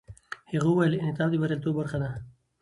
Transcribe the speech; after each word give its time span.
هغه 0.51 0.69
وویل، 0.71 0.93
انعطاف 1.01 1.29
د 1.31 1.35
بریالیتوب 1.41 1.73
برخه 1.79 1.97
ده. 2.01 2.09